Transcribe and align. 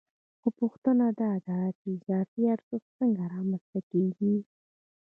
خو 0.39 0.47
پوښتنه 0.59 1.05
دا 1.21 1.33
ده 1.47 1.59
چې 1.79 1.89
دا 1.91 1.97
اضافي 2.01 2.43
ارزښت 2.55 2.89
څنګه 2.99 3.23
رامنځته 3.33 3.79
کېږي 3.91 4.35